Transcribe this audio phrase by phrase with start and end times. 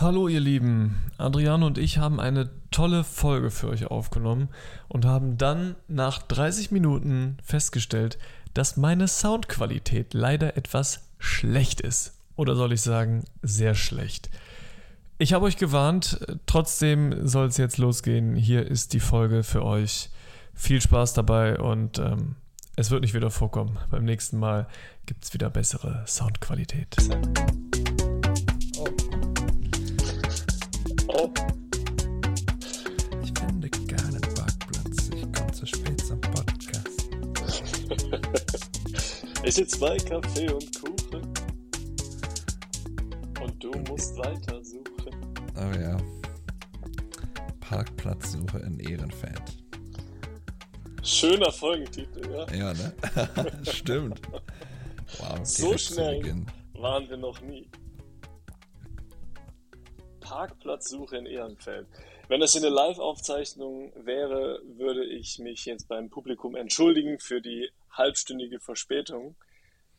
[0.00, 4.48] Hallo ihr Lieben, Adriano und ich haben eine tolle Folge für euch aufgenommen
[4.86, 8.16] und haben dann nach 30 Minuten festgestellt,
[8.54, 12.16] dass meine Soundqualität leider etwas schlecht ist.
[12.36, 14.30] Oder soll ich sagen, sehr schlecht.
[15.18, 18.36] Ich habe euch gewarnt, trotzdem soll es jetzt losgehen.
[18.36, 20.10] Hier ist die Folge für euch.
[20.54, 22.36] Viel Spaß dabei und ähm,
[22.76, 23.76] es wird nicht wieder vorkommen.
[23.90, 24.68] Beim nächsten Mal
[25.06, 26.96] gibt es wieder bessere Soundqualität.
[28.78, 29.07] Oh.
[33.22, 35.10] Ich finde keinen Parkplatz.
[35.14, 37.08] Ich komme zu spät zum Podcast.
[39.44, 41.22] Ich sitze zwei Kaffee und Kuchen.
[43.40, 45.34] Und du musst weiter suchen.
[45.56, 45.96] Oh ja.
[47.60, 49.40] Parkplatzsuche in Ehrenfeld.
[51.02, 52.46] Schöner Folgentitel, ja.
[52.54, 52.92] Ja, ne?
[53.72, 54.20] Stimmt.
[55.18, 56.44] Wow, So schnell
[56.74, 57.66] waren wir noch nie.
[60.28, 61.86] Parkplatzsuche in Ehrenfeld.
[62.28, 67.70] Wenn das hier eine Live-Aufzeichnung wäre, würde ich mich jetzt beim Publikum entschuldigen für die
[67.90, 69.36] halbstündige Verspätung,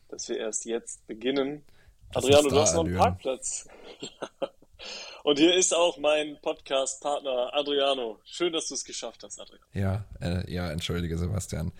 [0.08, 1.64] dass wir erst jetzt beginnen.
[2.12, 2.96] Das Adriano, du hast noch einen.
[2.96, 3.66] Parkplatz.
[5.24, 8.20] Und hier ist auch mein Podcast-Partner Adriano.
[8.24, 9.64] Schön, dass du es geschafft hast, Adriano.
[9.74, 11.72] Ja, äh, ja, entschuldige Sebastian.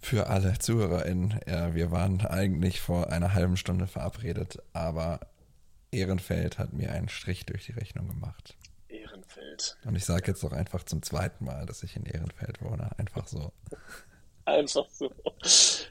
[0.00, 5.20] Für alle ZuhörerInnen, äh, wir waren eigentlich vor einer halben Stunde verabredet, aber
[5.92, 8.56] Ehrenfeld hat mir einen Strich durch die Rechnung gemacht.
[8.88, 9.76] Ehrenfeld.
[9.84, 12.90] Und ich sage jetzt auch einfach zum zweiten Mal, dass ich in Ehrenfeld wohne.
[12.98, 13.52] Einfach so.
[14.46, 15.12] Einfach so.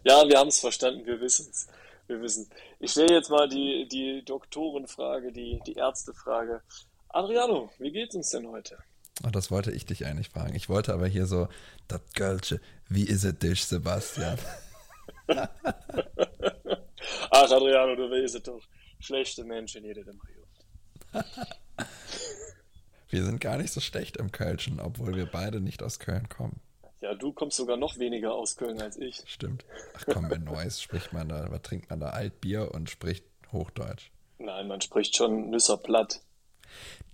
[0.03, 1.67] Ja, wir haben es verstanden, wir wissen es.
[2.07, 2.49] Wir wissen.
[2.79, 6.61] Ich stelle jetzt mal die, die Doktorenfrage, die, die Ärztefrage.
[7.09, 8.77] Adriano, wie geht's uns denn heute?
[9.23, 10.55] Und das wollte ich dich eigentlich fragen.
[10.55, 11.47] Ich wollte aber hier so,
[11.87, 14.39] das Gölsche, wie ist es dich, Sebastian?
[15.27, 15.47] Ach,
[17.51, 18.61] Adriano, du weißt es doch.
[18.99, 20.43] Schlechte Menschen, jeder der Mario.
[23.09, 26.61] Wir sind gar nicht so schlecht im Kölschen, obwohl wir beide nicht aus Köln kommen.
[27.01, 29.23] Ja, du kommst sogar noch weniger aus Köln als ich.
[29.25, 29.65] Stimmt.
[29.95, 32.09] Ach komm, in Neuss spricht man da, was trinkt man da?
[32.09, 34.11] Altbier und spricht Hochdeutsch.
[34.37, 36.21] Nein, man spricht schon Nüsser platt.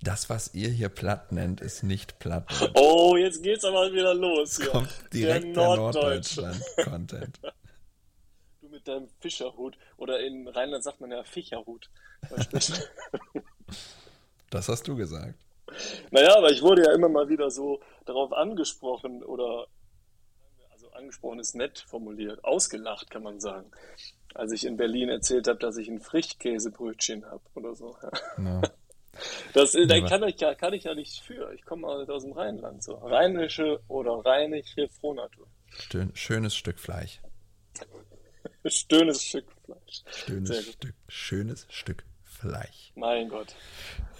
[0.01, 2.45] Das, was ihr hier platt nennt, ist nicht platt.
[2.73, 4.67] Oh, jetzt geht's aber wieder los hier.
[4.67, 5.53] Kommt direkt der.
[5.53, 7.39] Norddeutschland-Content.
[8.75, 9.77] Mit deinem Fischerhut.
[9.97, 11.23] Oder in Rheinland sagt man ja.
[12.29, 12.91] Da spricht-
[14.49, 15.35] Das hast du gesagt.
[16.11, 19.65] Naja, aber ich wurde ja immer mal wieder so darauf angesprochen oder
[20.71, 23.71] also angesprochen ist nett formuliert, ausgelacht kann man sagen,
[24.33, 27.97] als ich in Berlin erzählt habe, dass ich ein Frischkäsebrötchen habe oder so.
[28.37, 28.61] Ja.
[29.53, 31.53] Das da Ja, kann ich ja kann ich ja nicht für.
[31.53, 32.95] Ich komme halt aus dem Rheinland so.
[32.95, 35.47] Rheinische oder rheinische Frohnatur.
[35.89, 37.21] Schön, schönes Stück Fleisch.
[38.67, 40.03] Schönes Stück Fleisch.
[40.27, 40.55] Gut.
[40.55, 42.91] Stück, schönes Stück Fleisch.
[42.95, 43.55] Mein Gott.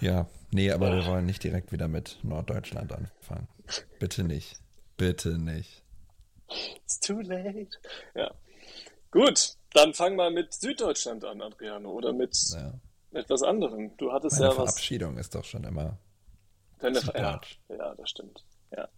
[0.00, 3.48] Ja, nee, aber wir wollen nicht direkt wieder mit Norddeutschland anfangen.
[3.98, 4.56] Bitte nicht.
[4.96, 5.82] Bitte nicht.
[6.76, 7.68] It's too late.
[8.14, 8.32] Ja.
[9.10, 12.72] Gut, dann fang mal mit Süddeutschland an, Adriano, oder mit Ja.
[13.12, 13.96] etwas anderem.
[13.96, 14.70] Du hattest Meine ja was.
[14.70, 15.98] Verabschiedung ist doch schon immer.
[16.78, 18.44] Deine, ja, ja, das stimmt.
[18.70, 18.88] Ja.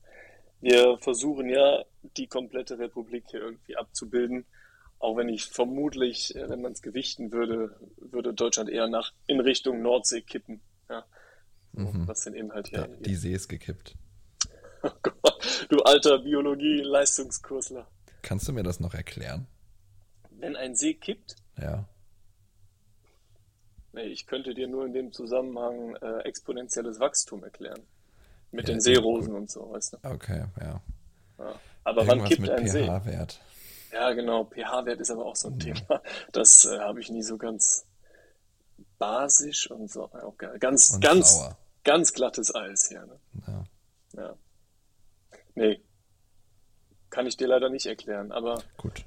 [0.61, 1.85] Wir versuchen ja,
[2.17, 4.45] die komplette Republik hier irgendwie abzubilden.
[5.01, 9.41] Auch wenn ich vermutlich, äh, wenn man es gewichten würde, würde Deutschland eher nach in
[9.41, 10.61] Richtung Nordsee kippen.
[10.91, 11.05] Ja.
[11.73, 12.09] Mhm.
[12.09, 13.95] Was den Inhalt hier Ja, die See ist gekippt.
[14.81, 17.89] Oh Gott, du alter Biologie-Leistungskursler.
[18.23, 19.49] Kannst du mir das noch erklären?
[20.31, 21.85] Wenn ein See kippt, Ja.
[23.93, 27.81] nee, ich könnte dir nur in dem Zusammenhang äh, exponentielles Wachstum erklären.
[28.53, 28.81] Mit Ja, den.
[28.81, 29.97] Seerosen und so, weißt du.
[30.09, 30.81] Okay, ja.
[31.39, 31.55] Ja.
[31.83, 32.87] Aber wann Irgendwas kippt mit ein See?
[33.93, 34.44] Ja, genau.
[34.44, 36.03] pH-Wert ist aber auch so ein Thema.
[36.32, 37.87] Das äh, habe ich nie so ganz
[38.99, 40.10] basisch und so.
[40.12, 40.59] Okay.
[40.59, 41.56] Ganz, Und ganz, sauer.
[41.84, 43.06] ganz glattes Eis hier.
[43.06, 43.19] Ne?
[43.47, 43.65] Ja.
[44.16, 44.34] Ja.
[45.54, 45.81] Nee.
[47.10, 48.32] Kann ich dir leider nicht erklären.
[48.32, 49.04] Aber Gut.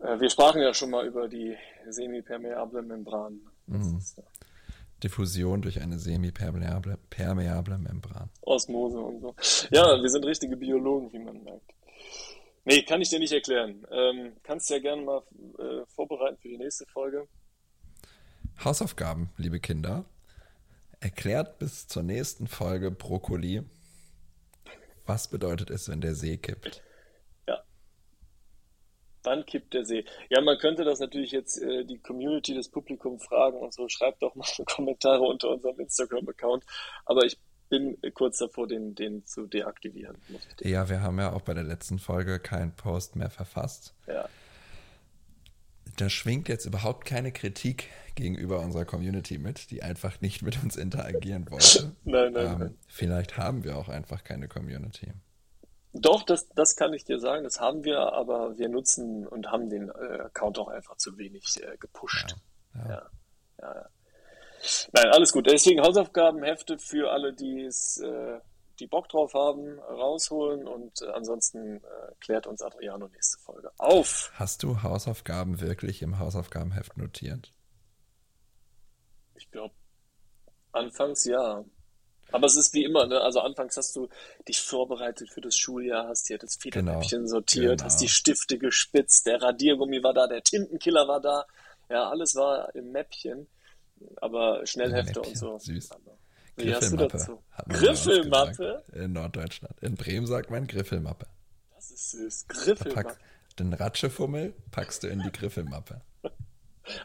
[0.00, 1.56] äh, wir sprachen ja schon mal über die
[1.88, 3.40] semipermeable Membran.
[3.66, 3.98] Mhm.
[3.98, 4.24] ist, ja,
[5.02, 8.28] Diffusion durch eine semipermeable permeable Membran.
[8.42, 9.34] Osmose und so.
[9.70, 11.72] Ja, wir sind richtige Biologen, wie man merkt.
[12.64, 13.86] Nee, kann ich dir nicht erklären.
[13.90, 15.22] Ähm, kannst ja gerne mal
[15.58, 17.26] äh, vorbereiten für die nächste Folge.
[18.62, 20.04] Hausaufgaben, liebe Kinder.
[21.00, 23.62] Erklärt bis zur nächsten Folge Brokkoli.
[25.06, 26.82] Was bedeutet es, wenn der See kippt?
[27.48, 27.64] Ja.
[29.22, 30.04] Wann kippt der See?
[30.28, 33.88] Ja, man könnte das natürlich jetzt äh, die Community, das Publikum fragen und so.
[33.88, 36.64] Schreibt doch mal Kommentare unter unserem Instagram-Account.
[37.06, 37.38] Aber ich
[37.70, 40.18] bin kurz davor, den, den zu deaktivieren.
[40.60, 43.94] Ja, wir haben ja auch bei der letzten Folge keinen Post mehr verfasst.
[44.06, 44.28] Ja.
[45.96, 50.76] Da schwingt jetzt überhaupt keine Kritik gegenüber unserer Community mit, die einfach nicht mit uns
[50.76, 51.96] interagieren wollte.
[52.04, 52.78] nein, nein, Ähm, nein.
[52.86, 55.12] vielleicht haben wir auch einfach keine Community.
[55.92, 59.68] Doch, das, das kann ich dir sagen, das haben wir, aber wir nutzen und haben
[59.70, 62.36] den äh, Account auch einfach zu wenig äh, gepusht.
[62.74, 62.88] Ja.
[62.88, 63.10] Ja.
[63.60, 63.86] Ja, ja.
[64.92, 65.46] Nein, alles gut.
[65.46, 68.38] Deswegen Hausaufgabenhefte für alle, die es, äh,
[68.78, 71.80] die Bock drauf haben, rausholen und äh, ansonsten äh,
[72.20, 74.30] klärt uns Adriano nächste Folge auf.
[74.34, 77.52] Hast du Hausaufgaben wirklich im Hausaufgabenheft notiert?
[79.34, 79.74] Ich glaube,
[80.72, 81.64] anfangs ja.
[82.32, 83.20] Aber es ist wie immer, ne?
[83.20, 84.08] Also anfangs hast du
[84.46, 87.84] dich vorbereitet für das Schuljahr, hast dir das Federmäppchen sortiert, genau.
[87.84, 91.46] hast die Stifte gespitzt, der Radiergummi war da, der Tintenkiller war da.
[91.88, 93.48] Ja, alles war im Mäppchen.
[94.20, 95.58] Aber Schnellhefte Mäppchen, und so.
[95.58, 95.92] süß.
[95.92, 96.18] Aber
[96.56, 97.40] Wie hast du Griffelmappe.
[97.68, 98.84] Griffelmappe?
[98.92, 99.74] In Norddeutschland.
[99.80, 101.26] In Bremen sagt man Griffelmappe.
[101.74, 102.48] Das ist süß.
[102.48, 102.94] Griffelmappe.
[103.08, 103.18] pack,
[103.58, 106.00] den Ratschefummel packst du in die Griffelmappe.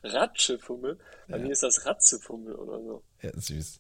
[0.04, 0.98] Ratschefummel?
[1.28, 1.44] Bei Ja.
[1.44, 3.04] mir ist das Ratzefummel oder so.
[3.22, 3.80] Ja, süß.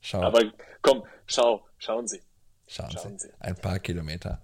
[0.00, 0.40] Schau, Aber
[0.82, 2.20] komm, schau, schauen Sie.
[2.66, 3.28] schauen, schauen Sie.
[3.28, 3.34] Sie.
[3.40, 4.42] Ein paar Kilometer.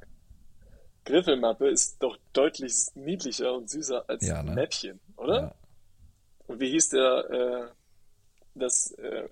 [1.05, 4.53] Griffelmappe ist doch deutlich niedlicher und süßer als Ja, ne?
[4.55, 5.41] Mäppchen, oder?
[5.41, 5.55] Ja.
[6.47, 7.69] Und wie hieß der, äh,
[8.59, 9.29] das, äh,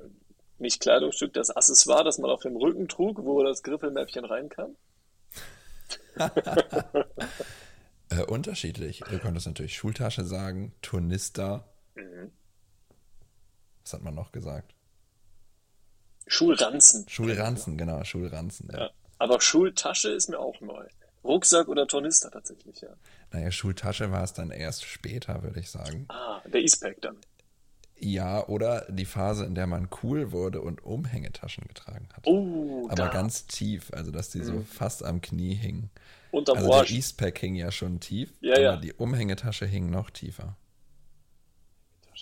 [0.58, 4.76] nicht Kleidungsstück, das Accessoire, das man auf dem Rücken trug, wo das Griffelmäppchen reinkam?
[8.08, 9.00] Äh, unterschiedlich.
[9.10, 11.68] Du konntest natürlich Schultasche sagen, Turnister.
[11.96, 12.30] Mhm.
[13.82, 14.74] Was hat man noch gesagt?
[16.28, 17.08] Schulranzen.
[17.08, 18.68] Schulranzen, genau, Schulranzen.
[18.72, 18.78] Ja.
[18.78, 18.90] Ja.
[19.18, 20.86] Aber Schultasche ist mir auch neu.
[21.24, 22.90] Rucksack oder Tornister tatsächlich, ja.
[23.32, 26.06] Naja, Schultasche war es dann erst später, würde ich sagen.
[26.08, 27.16] Ah, der E-Spec dann.
[27.98, 32.26] Ja, oder die Phase, in der man cool wurde und Umhängetaschen getragen hat.
[32.26, 33.08] Oh, Aber da.
[33.08, 35.90] ganz tief, also dass die so fast am Knie hingen.
[36.30, 36.84] Unterm Also Ohr.
[36.84, 38.76] der E-Spec hing ja schon tief, Ja, aber ja.
[38.76, 40.56] die Umhängetasche hing noch tiefer.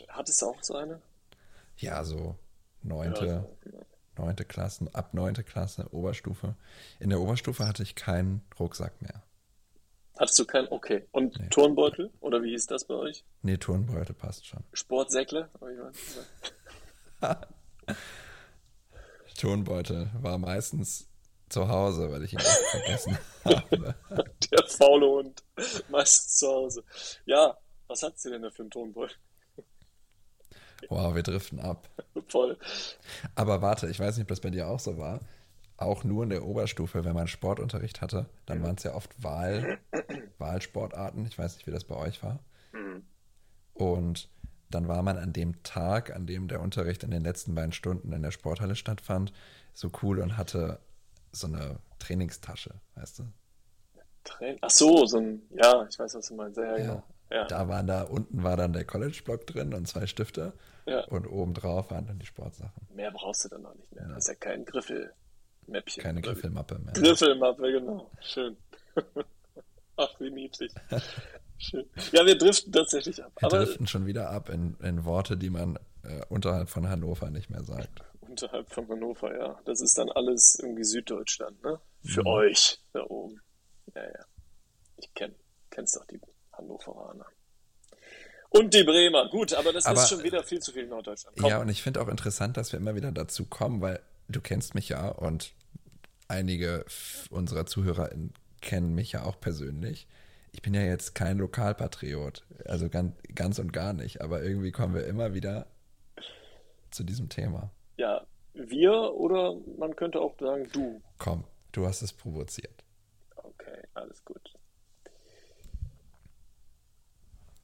[0.08, 1.00] Hattest du auch so eine?
[1.78, 2.36] Ja, so
[2.82, 3.40] neunte, Ja,
[3.72, 4.22] so.
[4.22, 6.54] neunte Klassen, ab neunte Klasse, Oberstufe.
[7.00, 9.22] In der Oberstufe hatte ich keinen Rucksack mehr.
[10.16, 10.69] Hattest du keinen?
[10.69, 11.06] Okay.
[11.11, 12.12] Und Turnbeutel?
[12.20, 13.25] Oder wie hieß das bei euch?
[13.43, 14.62] Nee, Turnbeutel passt schon.
[14.72, 15.50] Sportsäckle?
[19.37, 21.08] Turnbeutel war meistens
[21.49, 23.94] zu Hause, weil ich ihn vergessen habe.
[24.50, 25.43] Der faule Hund.
[25.88, 26.84] Meistens zu Hause.
[27.26, 27.56] Ja,
[27.88, 29.17] was hat's dir denn da für einen Turnbeutel?
[30.88, 31.88] Wow, wir driften ab.
[32.28, 32.58] Voll.
[33.34, 35.20] Aber warte, ich weiß nicht, ob das bei dir auch so war.
[35.76, 39.78] Auch nur in der Oberstufe, wenn man Sportunterricht hatte, dann waren es ja oft Wahl,
[40.38, 41.26] Wahlsportarten.
[41.26, 42.38] Ich weiß nicht, wie das bei euch war.
[43.74, 44.28] Und
[44.70, 48.12] dann war man an dem Tag, an dem der Unterricht in den letzten beiden Stunden
[48.12, 49.32] in der Sporthalle stattfand,
[49.72, 50.78] so cool und hatte
[51.32, 53.24] so eine Trainingstasche, weißt du?
[54.22, 56.56] Train Ach so, so ein, ja, ich weiß, was du meinst.
[56.56, 57.02] Ja, ja, genau.
[57.30, 60.52] Ja, Da waren da, unten war dann der College-Block drin und zwei Stifte.
[60.86, 61.04] ja.
[61.06, 62.86] Und obendrauf waren dann die Sportsachen.
[62.94, 64.06] Mehr brauchst du dann auch nicht mehr.
[64.08, 64.64] Das ist ja kein
[65.64, 66.02] Griffelmäppchen.
[66.02, 66.20] Keine?
[66.20, 66.93] Griffelmappe mehr.
[66.94, 68.11] Griffelmappe, genau.
[68.20, 68.56] Schön.
[69.96, 70.72] Ach, wie niedlich.
[71.58, 71.84] Schön.
[72.12, 73.32] Ja, wir driften tatsächlich ab.
[73.38, 77.31] Wir Aber driften schon wieder ab in, in Worte, die man äh, unterhalb von Hannover
[77.31, 78.02] nicht mehr sagt.
[78.20, 79.61] unterhalb von Hannover, ja.
[79.64, 81.78] Das ist dann alles irgendwie Süddeutschland, ne?
[82.05, 82.26] Für Mhm.
[82.26, 83.40] euch da oben.
[83.94, 84.25] Ja, ja.
[84.96, 85.34] Ich kenn,
[85.70, 86.20] kennst doch die
[86.52, 87.26] Hannoveraner.
[88.50, 89.28] Und die Bremer.
[89.31, 91.37] Gut, aber das Aber- ist schon wieder viel zu viel Norddeutschland.
[91.40, 91.49] Komm.
[91.50, 94.74] Ja, und ich finde auch interessant, dass wir immer wieder dazu kommen, weil du kennst
[94.74, 95.53] mich ja und
[96.28, 96.84] einige
[97.31, 98.10] unserer Zuhörer
[98.60, 100.06] kennen mich ja auch persönlich.
[100.52, 104.94] Ich bin ja jetzt kein Lokalpatriot, also ganz, ganz und gar nicht, aber irgendwie kommen
[104.94, 105.66] wir immer wieder
[106.90, 107.70] zu diesem Thema.
[107.96, 111.02] Ja, wir oder man könnte auch sagen du.
[111.19, 112.84] Komm, du hast es provoziert.
[113.34, 114.54] Okay, alles gut.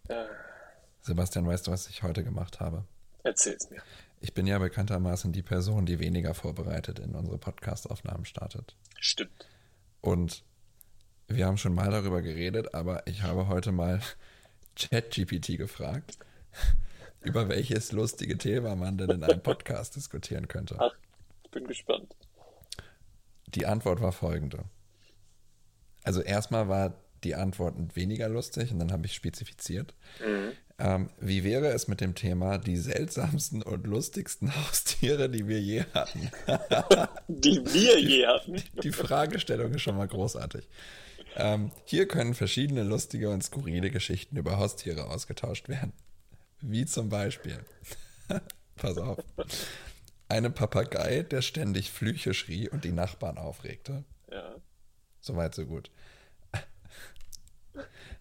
[0.09, 0.27] Äh,
[1.01, 2.85] Sebastian, weißt du, was ich heute gemacht habe?
[3.23, 3.83] erzähl's mir.
[4.23, 8.77] Ich bin ja bekanntermaßen die Person, die weniger vorbereitet in unsere Podcast-Aufnahmen startet.
[8.99, 9.49] Stimmt.
[10.03, 10.45] Und
[11.27, 14.01] wir haben schon mal darüber geredet, aber ich habe heute mal
[14.77, 16.19] ChatGPT gefragt,
[17.23, 20.77] über welches lustige Thema man denn in einem Podcast diskutieren könnte.
[20.79, 20.95] Ach,
[21.45, 22.15] ich bin gespannt.
[23.47, 24.65] Die Antwort war folgende.
[26.03, 29.95] Also erstmal war die Antwort weniger lustig und dann habe ich spezifiziert.
[30.83, 35.85] Ähm, wie wäre es mit dem Thema die seltsamsten und lustigsten Haustiere, die wir je
[35.93, 36.31] hatten?
[37.29, 38.63] Die wir je hatten.
[38.83, 40.67] Die Fragestellung ist schon mal großartig.
[41.37, 45.93] Ähm, hier können verschiedene lustige und skurrile Geschichten über Haustiere ausgetauscht werden.
[46.61, 47.59] Wie zum Beispiel,
[48.77, 49.19] pass auf,
[50.29, 54.05] eine Papagei, der ständig Flüche schrie und die Nachbarn aufregte.
[54.31, 54.55] Ja.
[55.21, 55.91] Soweit, so gut.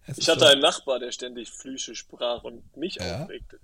[0.06, 3.22] Es Ich hatte so- einen Nachbar, der ständig Flüche sprach und mich Ja?
[3.24, 3.58] aufregte.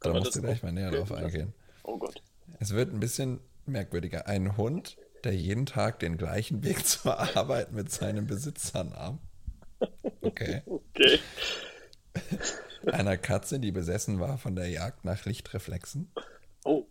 [0.00, 1.52] da musst du gleich mal näher drauf eingehen.
[1.84, 2.22] Oh Gott.
[2.60, 4.26] Es wird ein bisschen merkwürdiger.
[4.26, 9.18] Ein Hund, der jeden Tag den gleichen Weg zur Arbeit mit seinem Besitzer nahm.
[10.20, 10.62] Okay.
[10.94, 11.18] Okay.
[12.86, 16.12] Einer Katze, die besessen war von der Jagd nach Lichtreflexen.
[16.64, 16.86] Oh.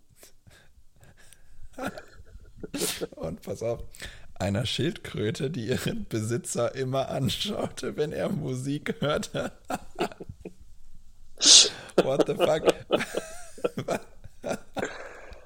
[3.15, 3.83] Und pass auf,
[4.41, 9.51] einer Schildkröte, die ihren Besitzer immer anschaute, wenn er Musik hörte.
[12.03, 12.73] What the fuck?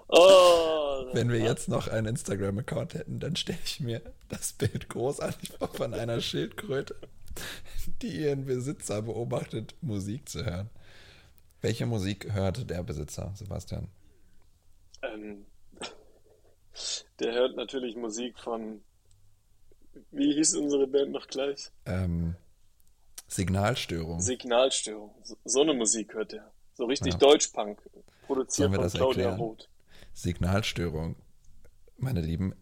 [0.08, 1.06] Oh.
[1.14, 5.68] Wenn wir jetzt noch einen Instagram-Account hätten, dann stelle ich mir das Bild großartig vor
[5.68, 6.96] von einer Schildkröte,
[8.02, 10.70] die ihren Besitzer beobachtet, Musik zu hören.
[11.62, 13.88] Welche Musik hörte der Besitzer, Sebastian?
[15.02, 15.46] Ähm,
[17.20, 18.82] der hört natürlich Musik von.
[20.12, 21.72] Wie hieß unsere Band noch gleich?
[21.86, 22.36] Ähm,
[23.28, 24.20] Signalstörung.
[24.20, 25.12] Signalstörung.
[25.24, 26.52] So, so eine Musik hört er.
[26.74, 27.20] So richtig Ja.
[27.20, 27.82] Deutschpunk.
[28.26, 29.40] Produziert von das Claudia erklären?
[29.40, 29.70] Roth.
[30.14, 31.16] Signalstörung,
[31.98, 32.54] meine Lieben,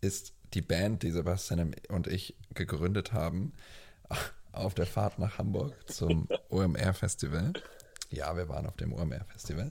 [0.00, 3.52] ist die Band, die Sebastian und ich gegründet haben,
[4.52, 7.52] auf der Fahrt nach Hamburg zum OMR-Festival.
[8.10, 9.70] Ja, wir waren auf dem OMR-Festival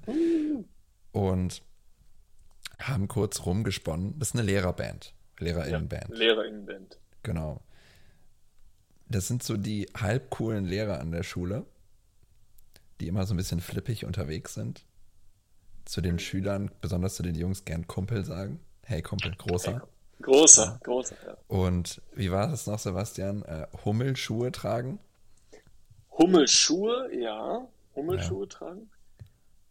[1.12, 1.62] und
[2.80, 4.18] haben kurz rumgesponnen.
[4.18, 6.10] Das ist eine Lehrerband, Lehrerinnenband.
[6.10, 6.98] Lehrerinnenband.
[7.24, 7.62] Genau.
[9.08, 11.66] Das sind so die halb coolen Lehrer an der Schule,
[13.00, 14.86] die immer so ein bisschen flippig unterwegs sind.
[15.86, 18.60] Zu den Schülern, besonders zu den Jungs, gern Kumpel sagen.
[18.86, 19.88] Hey Kumpel, großer.
[20.22, 21.38] Großer, großer, ja.
[21.48, 23.42] Und wie war das noch, Sebastian?
[23.44, 25.00] Äh, Hummelschuhe tragen?
[26.12, 27.68] Hummelschuhe, ja.
[27.96, 28.90] Hummelschuhe tragen.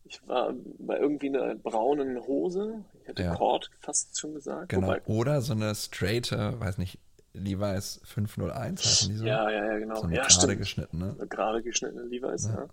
[0.09, 2.85] Ich war bei irgendwie einer braunen Hose.
[3.03, 3.35] Ich hätte Ja.
[3.37, 4.71] Cord fast schon gesagt.
[4.71, 4.87] Genau.
[4.89, 6.99] Wobei, Oder so eine straighte, weiß nicht,
[7.35, 9.25] Levi's 501 heißen die so?
[9.27, 9.97] ja, ja, ja, genau.
[9.97, 10.59] So eine ja, gerade stimmt.
[10.59, 11.15] geschnittene.
[11.19, 12.55] Eine gerade geschnittene Levi's, Ja.
[12.55, 12.69] ja.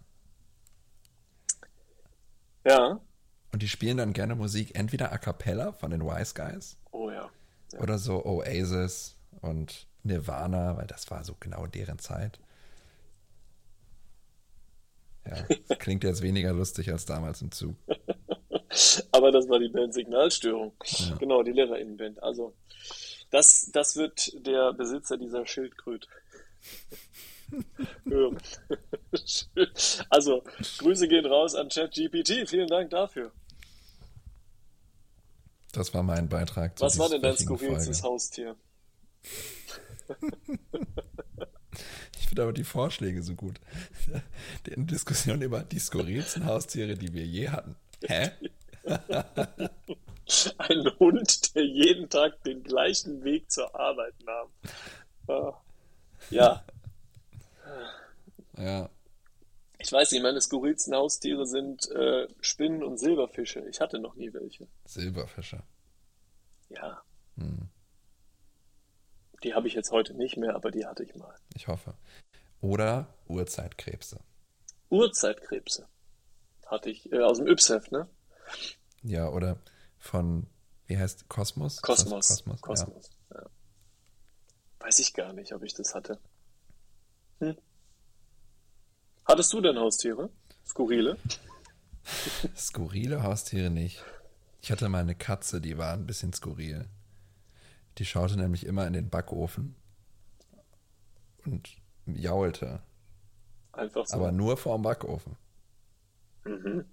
[2.68, 3.00] Ja.
[3.52, 7.30] Und die spielen dann gerne Musik, entweder a cappella von den Wise Guys Oh ja.
[7.74, 7.80] Ja.
[7.80, 12.40] oder so Oasis und Nirvana, weil das war so genau deren Zeit.
[15.28, 17.76] Ja, klingt jetzt weniger lustig als damals im Zug.
[19.12, 20.74] Aber das war die Band Signalstörung.
[20.84, 21.16] Ja.
[21.16, 22.22] Genau, die Lehrerinnenband.
[22.22, 22.54] Also,
[23.32, 26.08] das, das wird der Besitzer dieser Schildkröte
[28.06, 28.38] hören.
[30.10, 30.44] also,
[30.78, 32.48] Grüße gehen raus an ChatGPT.
[32.48, 33.32] Vielen Dank dafür.
[35.72, 38.04] Das war mein Beitrag zu Was war denn dein skurrilstes.
[38.04, 38.56] Haustier?
[42.26, 43.60] Ich finde aber die Vorschläge so gut.
[44.66, 47.76] Die Diskussion über die skurrilsten Haustiere, die wir je hatten.
[48.04, 48.32] Hä?
[50.58, 54.48] Ein Hund, der jeden Tag den gleichen Weg zur Arbeit nahm.
[55.28, 55.54] Ah.
[56.32, 56.66] Ja,
[58.58, 58.90] Ja,
[59.78, 63.60] ich weiß nicht, meine skurrilsten Haustiere sind äh, Spinnen und Silberfische.
[63.70, 64.68] Ich hatte noch nie welche.
[64.86, 65.62] Silberfische.
[66.70, 67.04] Ja,
[67.38, 67.70] Hm,
[69.44, 71.36] die habe ich jetzt heute nicht mehr, aber die hatte ich mal.
[71.54, 71.94] ich hoffe.
[72.62, 74.20] Oder Urzeitkrebse.
[74.90, 75.88] Urzeitkrebse
[76.66, 78.08] hatte ich äh, aus dem Ypsheft, ne?
[79.04, 79.60] Ja, oder
[80.00, 80.48] von,
[80.88, 81.82] wie heißt Kosmos?
[81.82, 82.28] Kosmos.
[82.28, 82.62] Kosmos.
[82.62, 83.10] Kosmos.
[83.34, 83.44] Ja.
[84.80, 86.20] Weiß ich gar nicht, ob ich das hatte.
[87.40, 87.56] Hm.
[89.26, 90.30] Hattest du denn Haustiere?
[90.66, 91.18] Skurrile?
[91.24, 92.50] Ja.
[92.56, 94.04] Skurrile Haustiere nicht.
[94.62, 96.86] Ich hatte mal eine Katze, die war ein bisschen skurril.
[97.98, 99.76] Die schaute nämlich immer in den Backofen
[101.46, 102.82] und jaulte.
[103.72, 104.16] Einfach so.
[104.16, 105.38] Aber nur vorm Backofen.
[106.44, 106.86] Mhm.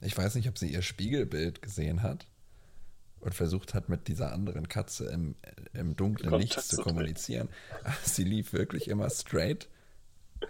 [0.00, 2.28] Ich weiß nicht, ob sie ihr Spiegelbild gesehen hat
[3.20, 5.34] und versucht hat, mit dieser anderen Katze im,
[5.72, 7.48] im dunklen Kontakt Licht zu zu kommunizieren.
[8.04, 9.68] Sie lief wirklich immer straight,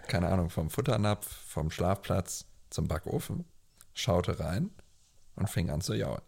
[0.07, 3.45] keine Ahnung, vom Futternapf, vom Schlafplatz zum Backofen,
[3.93, 4.69] schaute rein
[5.35, 6.21] und fing an zu jaulen.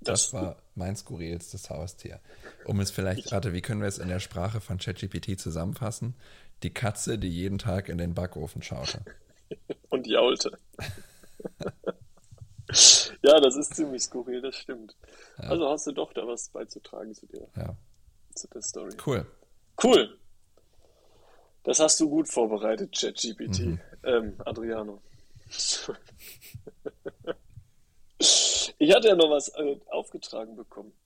[0.00, 2.20] Das, war mein skurrilstes Haustier.
[2.64, 6.14] Um es vielleicht, warte, wie können wir es in der Sprache von ChatGPT zusammenfassen?
[6.62, 9.04] Die Katze, die jeden Tag in den Backofen schaute.
[9.90, 10.58] und jaulte.
[13.22, 14.96] ja, das ist ziemlich skurril, das stimmt.
[15.38, 15.50] Ja.
[15.50, 17.76] Also hast du doch da was beizutragen zu der, Ja,
[18.34, 18.96] zu der Story.
[19.06, 19.26] cool.
[19.82, 20.18] Cool.
[21.64, 23.58] Das hast du gut vorbereitet, ChatGPT.
[23.60, 23.80] Mhm.
[24.04, 25.02] Ähm, Adriano.
[28.78, 30.92] Ich hatte ja noch was äh, aufgetragen bekommen.
[30.92, 30.96] Äh,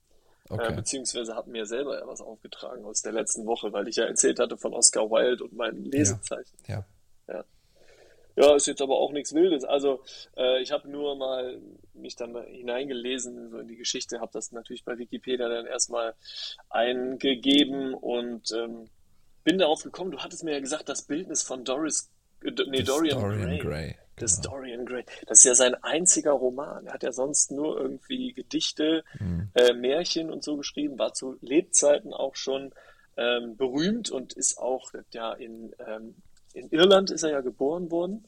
[0.53, 0.75] Okay.
[0.75, 4.41] beziehungsweise habe mir selber ja was aufgetragen aus der letzten Woche, weil ich ja erzählt
[4.41, 6.57] hatte von Oscar Wilde und meinen Lesezeichen.
[6.67, 6.85] Ja.
[8.37, 9.65] Ja, ist jetzt aber auch nichts Wildes.
[9.65, 10.03] Also
[10.37, 11.61] äh, ich habe nur mal
[11.93, 16.15] mich dann hineingelesen so in die Geschichte, habe das natürlich bei Wikipedia dann erstmal
[16.71, 18.89] eingegeben und ähm,
[19.45, 23.21] bin darauf gekommen, du hattest mir ja gesagt, das Bildnis von Doris, äh, nee, Dorian,
[23.21, 23.59] Dorian Gray.
[23.59, 23.97] Gray.
[24.17, 24.57] Das genau.
[24.57, 25.05] Dorian Gray.
[25.27, 26.87] Das ist ja sein einziger Roman.
[26.87, 29.51] Er hat ja sonst nur irgendwie Gedichte, mhm.
[29.55, 32.73] äh, Märchen und so geschrieben, war zu Lebzeiten auch schon
[33.17, 36.17] ähm, berühmt und ist auch ja in, ähm,
[36.53, 38.27] in Irland ist er ja geboren worden,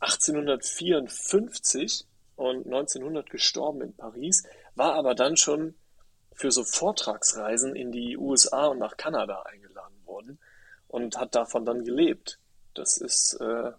[0.00, 5.74] 1854 und 1900 gestorben in Paris, war aber dann schon
[6.32, 10.38] für so Vortragsreisen in die USA und nach Kanada eingeladen worden
[10.88, 12.38] und hat davon dann gelebt.
[12.74, 13.72] Das ist, äh,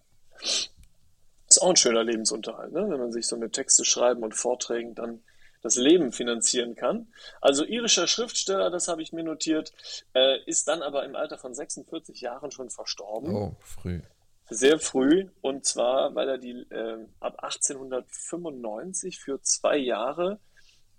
[1.47, 2.89] ist auch ein schöner Lebensunterhalt, ne?
[2.89, 5.21] wenn man sich so mit Texte schreiben und Vorträgen dann
[5.61, 7.07] das Leben finanzieren kann.
[7.41, 9.73] Also irischer Schriftsteller, das habe ich mir notiert,
[10.13, 13.35] äh, ist dann aber im Alter von 46 Jahren schon verstorben.
[13.35, 14.01] Oh, früh.
[14.47, 20.39] Sehr früh, und zwar, weil er die äh, ab 1895 für zwei Jahre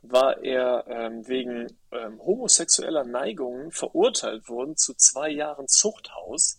[0.03, 6.59] war er ähm, wegen ähm, homosexueller Neigungen verurteilt worden zu zwei Jahren Zuchthaus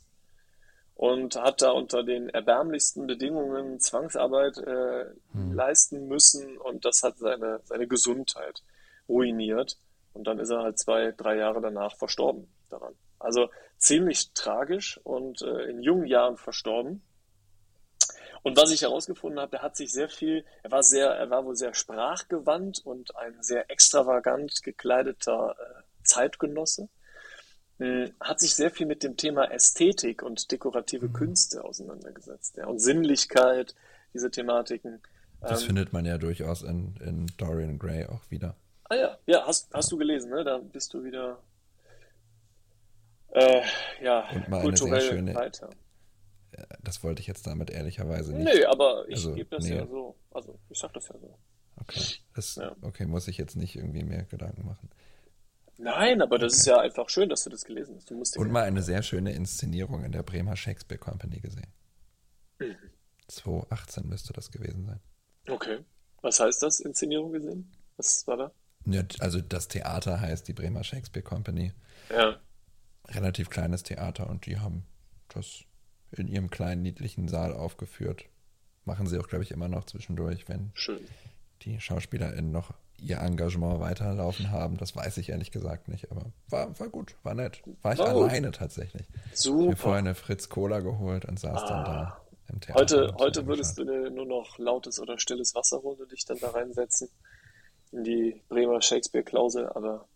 [0.97, 5.53] und hat da unter den erbärmlichsten Bedingungen Zwangsarbeit äh, hm.
[5.53, 8.63] leisten müssen und das hat seine, seine Gesundheit
[9.07, 9.77] ruiniert.
[10.13, 12.95] Und dann ist er halt zwei, drei Jahre danach verstorben daran.
[13.19, 17.03] Also ziemlich tragisch und äh, in jungen Jahren verstorben.
[18.41, 21.45] Und was ich herausgefunden habe, er hat sich sehr viel, er war sehr, er war
[21.45, 26.89] wohl sehr sprachgewandt und ein sehr extravagant gekleideter äh, Zeitgenosse.
[27.79, 31.13] Hm, hat sich sehr viel mit dem Thema Ästhetik und dekorative mhm.
[31.13, 32.57] Künste auseinandergesetzt.
[32.57, 33.75] Ja, und Sinnlichkeit,
[34.13, 35.01] diese Thematiken.
[35.41, 38.55] Das ähm, findet man ja durchaus in, in Dorian Gray auch wieder.
[38.85, 40.43] Ah ja, ja, hast, hast du gelesen, ne?
[40.43, 41.39] Da bist du wieder
[43.37, 43.61] äh,
[44.01, 45.69] ja, und mal kulturell eine sehr schöne, weiter.
[46.81, 48.51] Das wollte ich jetzt damit ehrlicherweise nicht.
[48.51, 49.75] Nee, aber ich also, gebe das nee.
[49.75, 50.15] ja so.
[50.31, 51.37] Also ich sag das ja so.
[51.79, 52.01] Okay.
[52.33, 52.75] Das, ja.
[52.81, 54.89] okay, muss ich jetzt nicht irgendwie mehr Gedanken machen.
[55.77, 58.37] Nein, aber das ist ja einfach schön, dass du das gelesen hast.
[58.37, 61.71] Und mal eine sehr schöne Inszenierung in der Bremer Shakespeare Company gesehen.
[62.59, 62.75] Mhm.
[63.27, 64.99] 2018 müsste das gewesen sein.
[65.47, 65.79] Okay.
[66.21, 67.71] Was heißt das, Inszenierung gesehen?
[67.97, 68.51] Was war da?
[68.85, 71.73] Ja, also das Theater heißt die Bremer Shakespeare Company.
[72.09, 72.39] Ja.
[73.09, 74.85] Relativ kleines Theater und die haben
[75.27, 75.63] das
[76.11, 78.25] in ihrem kleinen, niedlichen Saal aufgeführt.
[78.85, 81.05] Machen sie auch, glaube ich, immer noch zwischendurch, wenn Schön.
[81.63, 84.77] die SchauspielerInnen noch ihr Engagement weiterlaufen haben.
[84.77, 87.61] Das weiß ich ehrlich gesagt nicht, aber war, war gut, war nett.
[87.81, 88.03] War ich oh.
[88.03, 89.07] alleine tatsächlich.
[89.33, 89.57] Super.
[89.57, 91.67] Ich habe mir vorher eine Fritz Cola geholt und saß ah.
[91.67, 92.21] dann da ah.
[92.49, 92.79] im Theater.
[92.79, 96.49] Heute, heute würdest du nur noch lautes oder stilles Wasser holen und dich dann da
[96.49, 97.09] reinsetzen
[97.91, 100.07] in die Bremer Shakespeare-Klausel, aber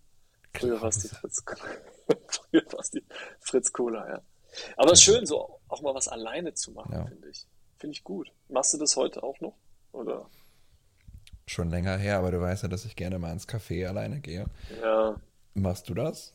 [0.54, 1.44] früher war es die Fritz,
[2.28, 2.64] früher
[2.94, 3.04] die
[3.40, 4.22] Fritz Cola, ja.
[4.76, 7.06] Aber es ist schön, so auch mal was alleine zu machen, ja.
[7.06, 7.48] finde ich.
[7.78, 8.32] Finde ich gut.
[8.50, 9.56] Machst du das heute auch noch?
[9.92, 10.30] Oder?
[11.52, 14.46] Schon länger her, aber du weißt ja, dass ich gerne mal ins Café alleine gehe.
[14.82, 15.16] Ja.
[15.54, 16.34] Machst du das?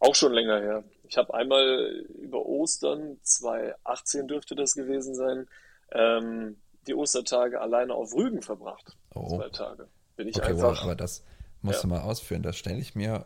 [0.00, 0.84] Auch schon länger her.
[1.08, 5.46] Ich habe einmal über Ostern, 2018 dürfte das gewesen sein,
[5.92, 8.96] ähm, die Ostertage alleine auf Rügen verbracht.
[9.14, 9.36] Oh.
[9.36, 9.88] Zwei Tage.
[10.16, 10.76] Bin ich okay, einfach.
[10.76, 11.24] Wow, aber das
[11.62, 11.82] musst ja.
[11.82, 12.42] du mal ausführen.
[12.42, 13.24] Das stelle ich mir,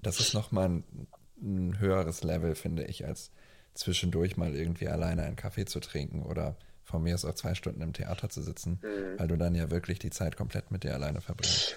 [0.00, 1.08] das ist nochmal ein,
[1.40, 3.30] ein höheres Level, finde ich, als
[3.74, 7.82] zwischendurch mal irgendwie alleine einen Kaffee zu trinken oder von mir aus auch zwei Stunden
[7.82, 9.18] im Theater zu sitzen, mhm.
[9.18, 11.76] weil du dann ja wirklich die Zeit komplett mit dir alleine verbringst.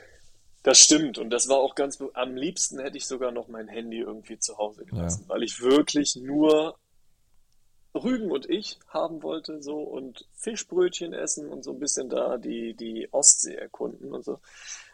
[0.64, 4.00] Das stimmt und das war auch ganz, am liebsten hätte ich sogar noch mein Handy
[4.00, 5.30] irgendwie zu Hause gelassen, ja.
[5.34, 6.78] weil ich wirklich nur
[7.96, 12.76] Rügen und ich haben wollte so und Fischbrötchen essen und so ein bisschen da die,
[12.76, 14.40] die Ostsee erkunden und so.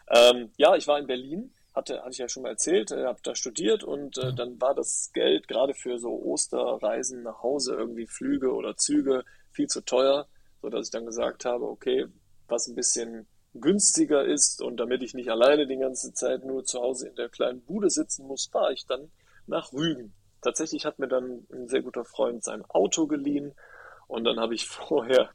[0.08, 3.18] Ähm, ja, ich war in Berlin, hatte, hatte ich ja schon mal erzählt, äh, habe
[3.22, 8.06] da studiert und äh, dann war das Geld gerade für so Osterreisen nach Hause, irgendwie
[8.06, 9.24] Flüge oder Züge,
[9.56, 10.28] viel zu teuer,
[10.62, 12.06] sodass ich dann gesagt habe, okay,
[12.46, 16.80] was ein bisschen günstiger ist und damit ich nicht alleine die ganze Zeit nur zu
[16.80, 19.10] Hause in der kleinen Bude sitzen muss, fahre ich dann
[19.46, 20.12] nach Rügen.
[20.42, 23.54] Tatsächlich hat mir dann ein sehr guter Freund sein Auto geliehen
[24.06, 25.30] und dann habe ich vorher,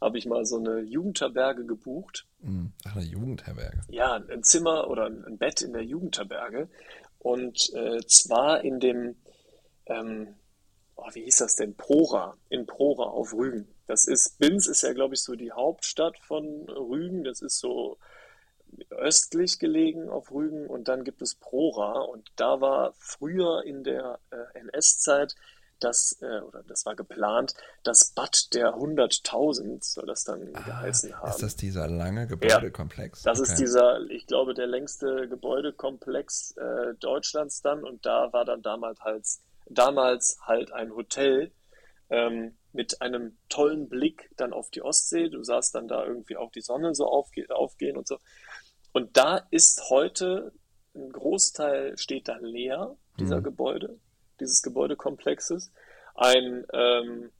[0.00, 2.26] habe ich mal so eine Jugendherberge gebucht.
[2.40, 3.82] Hm, ach, eine Jugendherberge?
[3.88, 6.68] Ja, ein Zimmer oder ein Bett in der Jugendherberge
[7.18, 9.16] und äh, zwar in dem,
[9.86, 10.34] ähm,
[10.96, 11.74] oh, wie hieß das denn?
[11.74, 13.68] Prora, in Prora auf Rügen.
[13.86, 17.24] Das ist, Binz ist ja, glaube ich, so die Hauptstadt von Rügen.
[17.24, 17.98] Das ist so
[18.90, 24.18] östlich gelegen auf Rügen und dann gibt es Prora und da war früher in der
[24.30, 25.34] äh, NS-Zeit
[25.80, 31.14] das, äh, oder das war geplant, das Bad der 100.000 soll das dann ah, geheißen
[31.18, 31.30] haben.
[31.30, 33.24] Ist das dieser lange Gebäudekomplex?
[33.24, 33.52] Ja, das okay.
[33.52, 39.00] ist dieser, ich glaube, der längste Gebäudekomplex äh, Deutschlands dann und da war dann damals
[39.00, 39.26] halt
[39.66, 41.52] damals halt ein Hotel
[42.10, 45.28] ähm, mit einem tollen Blick dann auf die Ostsee.
[45.28, 48.18] Du sahst dann da irgendwie auch die Sonne so aufge aufgehen und so.
[48.92, 50.52] Und da ist heute
[50.94, 53.44] ein Großteil steht da leer, dieser mhm.
[53.44, 53.98] Gebäude.
[54.40, 55.72] dieses Gebäudekomplexes.
[56.14, 57.30] Ein, ähm,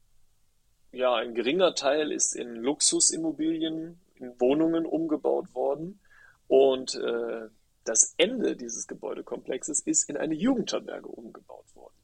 [0.93, 6.01] ja, ein geringer Teil ist in Luxusimmobilien, in Wohnungen umgebaut worden.
[6.49, 7.49] Und äh,
[7.85, 11.95] das Ende dieses Gebäudekomplexes ist in eine Jugendherberge umgebaut worden.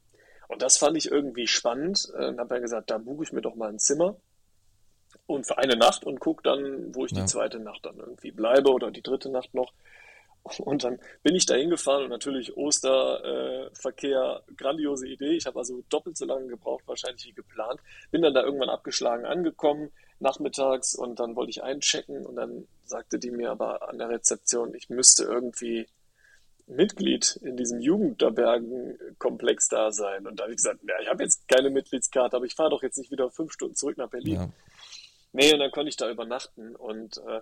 [0.52, 3.54] Und das fand ich irgendwie spannend und habe dann gesagt, da buche ich mir doch
[3.54, 4.16] mal ein Zimmer
[5.26, 7.22] und für eine Nacht und gucke dann, wo ich ja.
[7.22, 9.72] die zweite Nacht dann irgendwie bleibe oder die dritte Nacht noch.
[10.58, 15.36] Und dann bin ich da hingefahren und natürlich Osterverkehr, äh, grandiose Idee.
[15.36, 17.80] Ich habe also doppelt so lange gebraucht, wahrscheinlich wie geplant.
[18.10, 23.18] Bin dann da irgendwann abgeschlagen angekommen, nachmittags, und dann wollte ich einchecken und dann sagte
[23.18, 25.86] die mir aber an der Rezeption, ich müsste irgendwie
[26.74, 30.26] Mitglied in diesem Jugendherbergenkomplex da sein.
[30.26, 32.82] Und da habe ich gesagt, ja, ich habe jetzt keine Mitgliedskarte, aber ich fahre doch
[32.82, 34.34] jetzt nicht wieder fünf Stunden zurück nach Berlin.
[34.34, 34.48] Ja.
[35.32, 37.40] Nee, und dann konnte ich da übernachten und äh,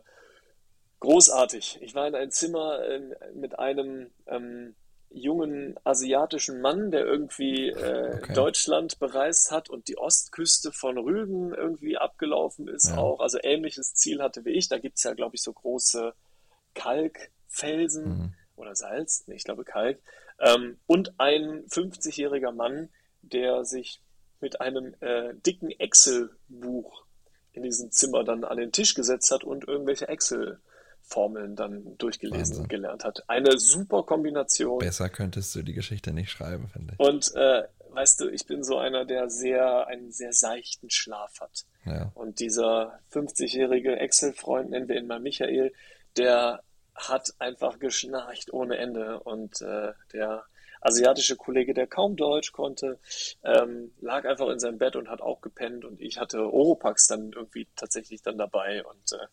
[1.00, 1.78] großartig.
[1.80, 3.00] Ich war in einem Zimmer äh,
[3.34, 4.74] mit einem ähm,
[5.10, 8.32] jungen asiatischen Mann, der irgendwie äh, okay.
[8.32, 12.98] Deutschland bereist hat und die Ostküste von Rügen irgendwie abgelaufen ist ja.
[12.98, 13.20] auch.
[13.20, 14.68] Also ähnliches Ziel hatte wie ich.
[14.68, 16.14] Da gibt es ja, glaube ich, so große
[16.74, 18.34] Kalkfelsen mhm.
[18.60, 19.98] Oder Salz, nee, ich glaube Kalk.
[20.38, 22.88] Ähm, und ein 50-jähriger Mann,
[23.22, 24.00] der sich
[24.40, 27.04] mit einem äh, dicken Excel-Buch
[27.52, 32.62] in diesem Zimmer dann an den Tisch gesetzt hat und irgendwelche Excel-Formeln dann durchgelesen Wahnsinn.
[32.62, 33.28] und gelernt hat.
[33.28, 34.78] Eine super Kombination.
[34.78, 37.00] Besser könntest du die Geschichte nicht schreiben, finde ich.
[37.00, 41.64] Und äh, weißt du, ich bin so einer, der sehr einen sehr seichten Schlaf hat.
[41.84, 42.12] Ja.
[42.14, 45.72] Und dieser 50-jährige Excel-Freund, nennen wir ihn mal Michael,
[46.16, 46.62] der
[47.08, 50.44] hat einfach geschnarcht ohne Ende und äh, der
[50.80, 52.98] asiatische Kollege, der kaum Deutsch konnte,
[53.44, 57.32] ähm, lag einfach in seinem Bett und hat auch gepennt und ich hatte Oropax dann
[57.32, 59.26] irgendwie tatsächlich dann dabei und äh,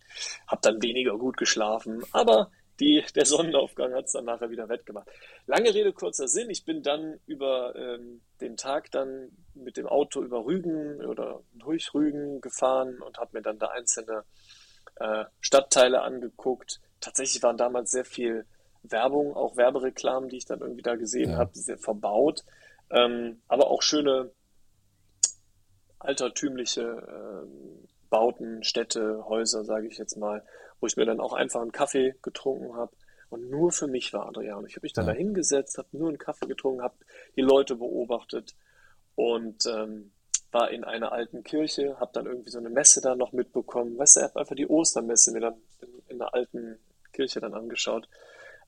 [0.48, 5.10] habe dann weniger gut geschlafen, aber die, der Sonnenaufgang hat es dann nachher wieder wettgemacht.
[5.48, 6.50] Lange Rede, kurzer Sinn.
[6.52, 11.94] Ich bin dann über ähm, den Tag dann mit dem Auto über Rügen oder durch
[11.96, 14.26] Rügen gefahren und habe mir dann da einzelne
[14.98, 16.80] äh, Stadtteile angeguckt.
[17.00, 18.46] Tatsächlich waren damals sehr viel
[18.84, 21.38] Werbung, auch Werbereklamen, die ich dann irgendwie da gesehen ja.
[21.38, 22.44] habe, sehr verbaut.
[22.90, 24.32] Ähm, aber auch schöne
[26.00, 30.44] altertümliche ähm, Bauten, Städte, Häuser, sage ich jetzt mal,
[30.80, 32.92] wo ich mir dann auch einfach einen Kaffee getrunken habe
[33.30, 34.66] und nur für mich war, Adrian.
[34.66, 35.14] Ich habe mich dann ja.
[35.14, 36.96] da hingesetzt, habe nur einen Kaffee getrunken, habe
[37.36, 38.56] die Leute beobachtet
[39.16, 40.12] und ähm,
[40.52, 43.98] war in einer alten Kirche, habe dann irgendwie so eine Messe da noch mitbekommen.
[43.98, 46.80] Weißt du, ich habe einfach die Ostermesse mir dann in, in einer alten
[47.18, 48.08] Kirche dann angeschaut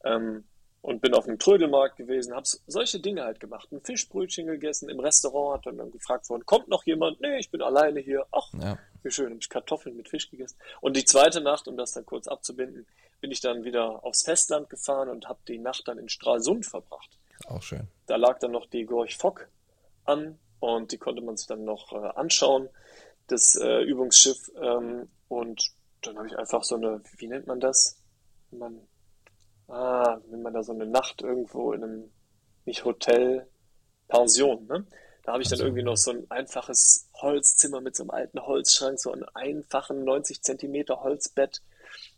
[0.03, 0.43] ähm,
[0.81, 3.71] und bin auf einem Trödelmarkt gewesen, habe solche Dinge halt gemacht.
[3.71, 7.21] Ein Fischbrötchen gegessen, im Restaurant hat dann, dann gefragt worden, kommt noch jemand?
[7.21, 8.25] Nee, ich bin alleine hier.
[8.31, 8.79] Ach, ja.
[9.03, 10.57] wie schön, habe ich Kartoffeln mit Fisch gegessen.
[10.81, 12.87] Und die zweite Nacht, um das dann kurz abzubinden,
[13.21, 17.19] bin ich dann wieder aufs Festland gefahren und habe die Nacht dann in Stralsund verbracht.
[17.47, 17.87] Auch schön.
[18.07, 19.49] Da lag dann noch die Gorch Fock
[20.05, 22.69] an und die konnte man sich dann noch äh, anschauen,
[23.27, 24.49] das äh, Übungsschiff.
[24.61, 27.98] Ähm, und dann habe ich einfach so eine, wie nennt man das?
[28.51, 28.81] Man
[29.69, 32.11] ah, wenn man da so eine Nacht irgendwo in einem,
[32.65, 33.47] nicht Hotel,
[34.07, 34.85] Pension, ne?
[35.23, 38.99] Da habe ich dann irgendwie noch so ein einfaches Holzzimmer mit so einem alten Holzschrank,
[38.99, 41.61] so einen einfachen 90 Zentimeter Holzbett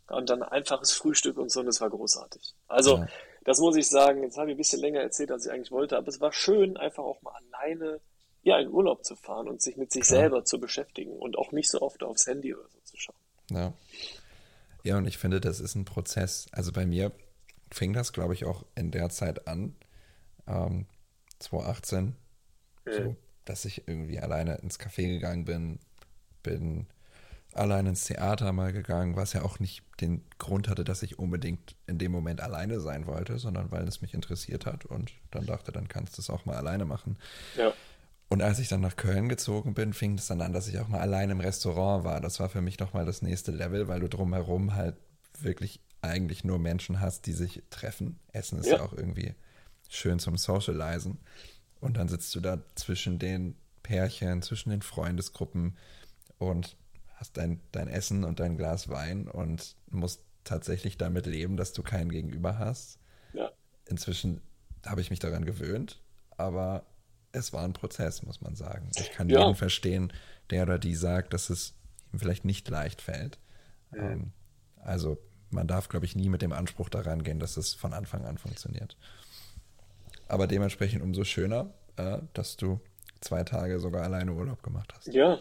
[0.08, 2.56] und dann ein einfaches Frühstück und so, und das war großartig.
[2.68, 3.08] Also, ja.
[3.44, 5.98] das muss ich sagen, jetzt habe ich ein bisschen länger erzählt, als ich eigentlich wollte,
[5.98, 8.00] aber es war schön, einfach auch mal alleine
[8.44, 10.20] ja, in Urlaub zu fahren und sich mit sich Klar.
[10.20, 13.16] selber zu beschäftigen und auch nicht so oft aufs Handy oder so zu schauen.
[13.50, 13.74] Ja.
[14.84, 16.48] Ja, und ich finde, das ist ein Prozess.
[16.52, 17.12] Also bei mir
[17.72, 19.76] fing das, glaube ich, auch in der Zeit an,
[20.48, 20.86] ähm,
[21.40, 22.14] 2018, mhm.
[22.92, 23.16] so,
[23.46, 25.80] dass ich irgendwie alleine ins Café gegangen bin,
[26.44, 26.88] bin
[27.54, 31.76] alleine ins Theater mal gegangen, was ja auch nicht den Grund hatte, dass ich unbedingt
[31.86, 35.72] in dem Moment alleine sein wollte, sondern weil es mich interessiert hat und dann dachte,
[35.72, 37.18] dann kannst du es auch mal alleine machen.
[37.58, 37.74] Ja.
[38.32, 40.88] Und als ich dann nach Köln gezogen bin, fing es dann an, dass ich auch
[40.88, 42.22] mal allein im Restaurant war.
[42.22, 44.96] Das war für mich nochmal das nächste Level, weil du drumherum halt
[45.42, 48.22] wirklich eigentlich nur Menschen hast, die sich treffen.
[48.32, 49.36] Essen ist ja, ja auch irgendwie
[49.90, 51.20] schön zum Socializen.
[51.82, 55.76] Und dann sitzt du da zwischen den Pärchen, zwischen den Freundesgruppen
[56.38, 56.78] und
[57.18, 61.84] hast dein, dein Essen und dein Glas Wein und musst tatsächlich damit leben, dass du
[61.84, 62.98] keinen Gegenüber hast.
[63.34, 63.52] Ja.
[63.88, 64.40] Inzwischen
[64.86, 66.02] habe ich mich daran gewöhnt,
[66.38, 66.86] aber
[67.32, 68.90] es war ein Prozess, muss man sagen.
[68.98, 69.42] Ich kann ja.
[69.42, 70.14] jeden verstehen,
[70.50, 71.74] der oder die sagt, dass es
[72.12, 73.40] ihm vielleicht nicht leicht fällt.
[73.94, 74.32] Mhm.
[74.78, 75.18] also
[75.50, 78.38] man darf, glaube ich, nie mit dem Anspruch daran gehen, dass es von Anfang an
[78.38, 78.96] funktioniert.
[80.30, 82.80] Aber dementsprechend umso schöner, äh, dass du
[83.20, 85.08] zwei Tage sogar alleine Urlaub gemacht hast.
[85.08, 85.40] Ja,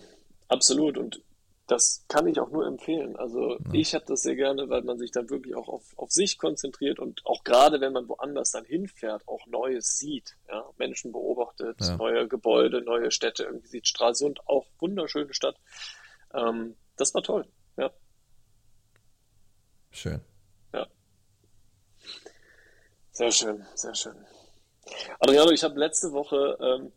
[0.48, 0.98] absolut.
[0.98, 1.22] Und
[1.70, 3.16] das kann ich auch nur empfehlen.
[3.16, 3.64] Also ja.
[3.72, 6.98] ich habe das sehr gerne, weil man sich dann wirklich auch auf, auf sich konzentriert
[6.98, 10.36] und auch gerade wenn man woanders dann hinfährt, auch Neues sieht.
[10.48, 10.68] Ja?
[10.78, 11.96] Menschen beobachtet, ja.
[11.96, 15.56] neue Gebäude, neue Städte, irgendwie sieht Stralsund auch wunderschöne Stadt.
[16.34, 17.90] Ähm, das war toll, ja.
[19.92, 20.20] Schön.
[20.74, 20.88] Ja.
[23.12, 24.16] Sehr schön, sehr schön.
[25.20, 26.92] Adriano, ich habe letzte Woche ähm,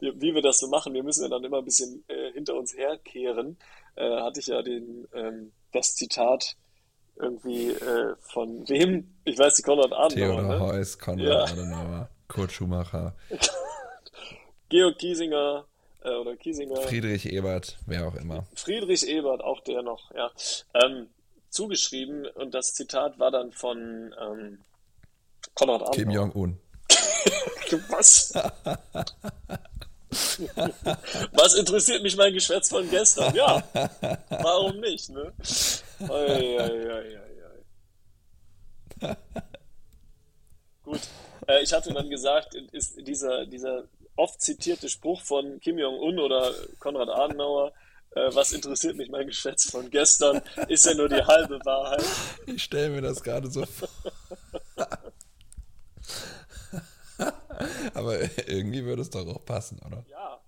[0.00, 2.76] wie wir das so machen, wir müssen ja dann immer ein bisschen äh, hinter uns
[2.76, 3.58] herkehren,
[3.96, 6.56] äh, hatte ich ja den, ähm, das Zitat
[7.16, 9.14] irgendwie äh, von wem?
[9.24, 10.36] Ich weiß, die Konrad Adenauer.
[10.36, 10.60] Theodor ne?
[10.60, 11.44] Heuss, Konrad ja.
[11.44, 13.14] Adenauer, Kurt Schumacher.
[14.68, 15.66] Georg Kiesinger
[16.02, 16.76] äh, oder Kiesinger.
[16.76, 18.46] Friedrich Ebert, wer auch immer.
[18.54, 20.30] Friedrich Ebert, auch der noch, ja.
[20.74, 21.08] Ähm,
[21.50, 24.58] zugeschrieben und das Zitat war dann von ähm,
[25.54, 25.94] Konrad Adenauer.
[25.94, 26.58] Kim Jong-un.
[27.88, 28.32] Was?
[31.32, 33.34] Was interessiert mich mein Geschwätz von gestern?
[33.34, 33.62] Ja,
[34.28, 35.32] warum nicht, ne?
[40.82, 41.00] Gut,
[41.48, 43.84] äh, ich hatte dann gesagt, ist dieser, dieser
[44.16, 47.72] oft zitierte Spruch von Kim Jong-un oder Konrad Adenauer,
[48.14, 52.04] äh, was interessiert mich mein Geschwätz von gestern, ist ja nur die halbe Wahrheit.
[52.46, 53.88] Ich stelle mir das gerade so vor.
[58.04, 60.04] Aber irgendwie würde es doch auch passen, oder?
[60.10, 60.40] Ja.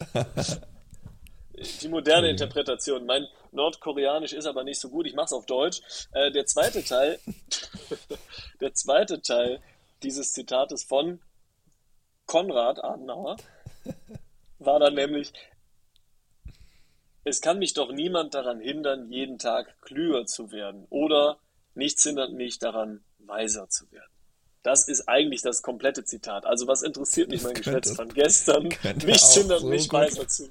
[1.81, 3.07] Die moderne Interpretation.
[3.07, 5.07] Mein Nordkoreanisch ist aber nicht so gut.
[5.07, 5.81] Ich mache es auf Deutsch.
[6.13, 7.19] Äh, der zweite Teil,
[8.61, 9.63] der zweite Teil
[10.03, 11.21] dieses Zitates von
[12.27, 13.39] Konrad Adenauer
[14.59, 15.33] war dann nämlich:
[17.25, 21.39] Es kann mich doch niemand daran hindern, jeden Tag klüger zu werden, oder
[21.75, 24.16] nichts hindert mich daran, weiser zu werden.
[24.67, 26.45] Das ist eigentlich das komplette Zitat.
[26.45, 28.65] Also was interessiert mich mein Geschwätz von gestern?
[28.65, 30.49] Nichts hindert so mich weiter zu.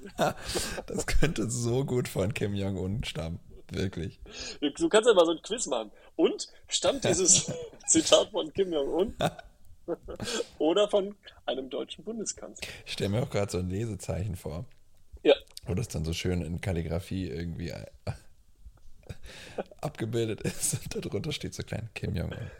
[0.86, 3.40] das könnte so gut von Kim Jong-un stammen.
[3.70, 4.18] Wirklich.
[4.78, 5.90] Du kannst ja mal so ein Quiz machen.
[6.16, 7.52] Und stammt dieses
[7.86, 9.14] Zitat von Kim Jong-un?
[10.58, 12.66] Oder von einem deutschen Bundeskanzler?
[12.86, 14.64] Ich stelle mir auch gerade so ein Lesezeichen vor.
[15.24, 15.34] Ja.
[15.66, 17.70] Wo das dann so schön in Kalligrafie irgendwie
[19.80, 22.50] abgebildet ist und darunter steht so klein Kim Jong-un.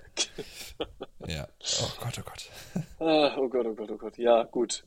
[1.26, 1.48] ja.
[1.82, 2.50] Oh Gott, oh Gott.
[2.98, 4.18] Ah, oh Gott, oh Gott, oh Gott.
[4.18, 4.84] Ja, gut.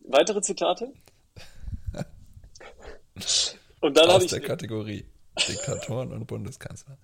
[0.00, 0.92] Weitere Zitate?
[3.80, 5.04] Und dann Aus ich, der Kategorie
[5.48, 6.98] Diktatoren und Bundeskanzler.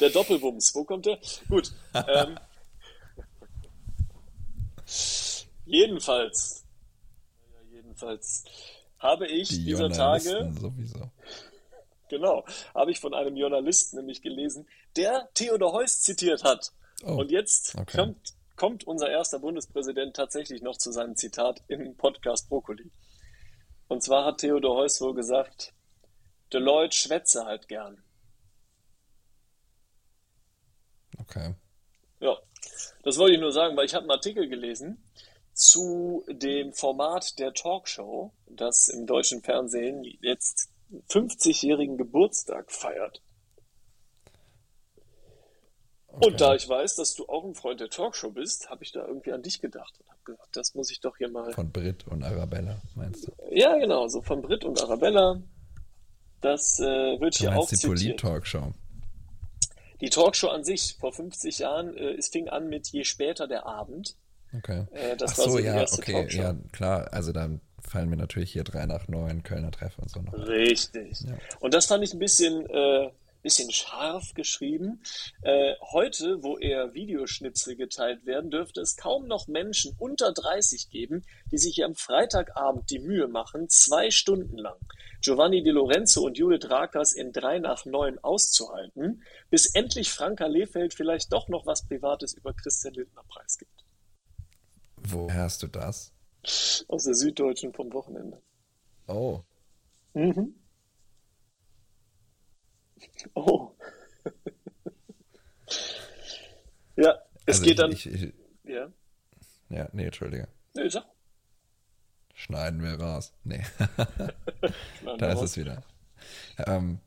[0.00, 1.18] Der Doppelbums, wo kommt der?
[1.48, 1.72] Gut.
[1.94, 2.38] Ähm,
[5.64, 6.64] jedenfalls,
[7.70, 8.44] jedenfalls
[8.98, 11.10] habe ich Die dieser Tage sowieso.
[12.10, 16.72] Genau, habe ich von einem Journalisten nämlich gelesen, der Theodor Heuss zitiert hat.
[17.04, 17.96] Oh, und jetzt okay.
[17.98, 22.90] kommt, kommt unser erster Bundespräsident tatsächlich noch zu seinem Zitat im Podcast Brokkoli.
[23.88, 25.74] Und zwar hat Theodor Heuss wohl gesagt,
[26.52, 28.02] Deloitte schwätze halt gern.
[31.18, 31.54] Okay.
[32.20, 32.36] Ja,
[33.02, 35.02] das wollte ich nur sagen, weil ich habe einen Artikel gelesen
[35.52, 40.70] zu dem Format der Talkshow, das im deutschen Fernsehen jetzt
[41.08, 43.22] 50-jährigen Geburtstag feiert.
[46.08, 46.26] Okay.
[46.28, 49.06] Und da ich weiß, dass du auch ein Freund der Talkshow bist, habe ich da
[49.06, 51.52] irgendwie an dich gedacht und habe gesagt, das muss ich doch hier mal.
[51.52, 53.32] Von Brit und Arabella, meinst du?
[53.50, 55.42] Ja, genau, so von Brit und Arabella.
[56.40, 58.72] Das äh, wird du hier auch die Polit-Talkshow.
[60.00, 63.66] Die Talkshow an sich, vor 50 Jahren, äh, es fing an mit Je später der
[63.66, 64.16] Abend.
[64.56, 64.86] Okay.
[64.92, 66.38] Äh, das Ach so, so ja, okay, Talkshow.
[66.38, 67.12] ja, klar.
[67.12, 70.32] Also dann fallen mir natürlich hier 3 nach 9 Kölner Treffen und so noch.
[70.32, 71.20] Richtig.
[71.20, 71.36] Ja.
[71.60, 73.10] Und das fand ich ein bisschen, äh,
[73.42, 75.00] bisschen scharf geschrieben.
[75.42, 81.24] Äh, heute, wo eher Videoschnipsel geteilt werden, dürfte es kaum noch Menschen unter 30 geben,
[81.52, 84.78] die sich hier am Freitagabend die Mühe machen, zwei Stunden lang
[85.20, 90.94] Giovanni Di Lorenzo und Judith Rakers in 3 nach 9 auszuhalten, bis endlich Franka Lehfeld
[90.94, 93.84] vielleicht doch noch was Privates über Christian Lindner preisgibt.
[94.96, 96.12] Woher hast du das?
[96.88, 98.40] Aus der Süddeutschen vom Wochenende.
[99.08, 99.40] Oh.
[100.14, 100.54] Mhm.
[103.34, 103.72] Oh.
[106.96, 107.92] ja, es also geht ich, dann.
[107.92, 108.32] Ich, ich,
[108.64, 108.92] ja.
[109.68, 110.48] Ja, nee, Entschuldige.
[110.74, 111.04] Nee, sag.
[112.34, 113.32] Schneiden wir raus.
[113.44, 113.64] Nee.
[115.18, 115.42] da ist raus.
[115.42, 115.82] es wieder.
[116.58, 117.00] Ähm,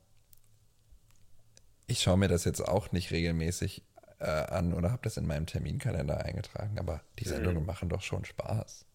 [1.86, 3.82] ich schaue mir das jetzt auch nicht regelmäßig
[4.18, 7.30] äh, an oder habe das in meinem Terminkalender eingetragen, aber die mhm.
[7.30, 7.66] Sendungen mhm.
[7.66, 8.86] machen doch schon Spaß.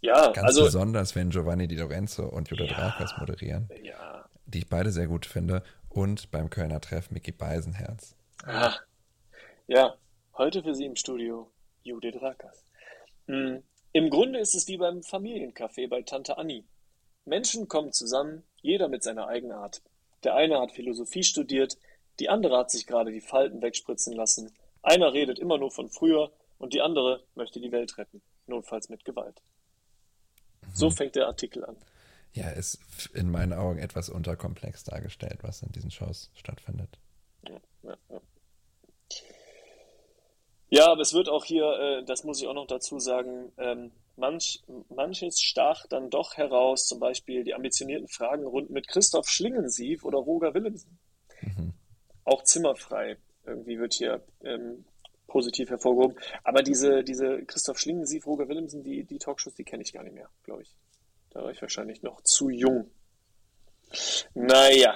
[0.00, 3.68] Ja, Ganz also, besonders, wenn Giovanni Di Lorenzo und Judith ja, Rakers moderieren.
[3.82, 4.28] Ja.
[4.46, 5.62] Die ich beide sehr gut finde.
[5.88, 8.16] Und beim Kölner Treff Mickey Beisenherz.
[8.44, 8.74] Ah,
[9.66, 9.94] ja,
[10.36, 11.50] heute für Sie im Studio
[11.82, 12.64] Judith Rakers.
[13.26, 13.62] Mhm.
[13.92, 16.64] Im Grunde ist es wie beim Familiencafé bei Tante Annie.
[17.24, 19.82] Menschen kommen zusammen, jeder mit seiner eigenen Art.
[20.24, 21.78] Der eine hat Philosophie studiert,
[22.18, 24.52] die andere hat sich gerade die Falten wegspritzen lassen.
[24.82, 29.04] Einer redet immer nur von früher und die andere möchte die Welt retten, notfalls mit
[29.04, 29.42] Gewalt.
[30.72, 30.92] So Mhm.
[30.92, 31.76] fängt der Artikel an.
[32.32, 32.78] Ja, ist
[33.14, 36.98] in meinen Augen etwas unterkomplex dargestellt, was in diesen Shows stattfindet.
[37.46, 38.20] Ja, ja, ja.
[40.70, 43.92] ja, aber es wird auch hier, äh, das muss ich auch noch dazu sagen, ähm,
[44.16, 50.18] manch, manches stach dann doch heraus, zum Beispiel die ambitionierten Fragenrunden mit Christoph Schlingensief oder
[50.18, 50.98] Roger Willemsen.
[51.42, 51.74] Mhm.
[52.24, 54.84] Auch zimmerfrei irgendwie wird hier ähm,
[55.32, 56.16] positiv hervorgehoben.
[56.44, 60.14] Aber diese, diese Christoph Schlingensief, Roger Willemsen, die, die Talkshows, die kenne ich gar nicht
[60.14, 60.74] mehr, glaube ich.
[61.30, 62.90] Da war ich wahrscheinlich noch zu jung.
[64.34, 64.94] Naja,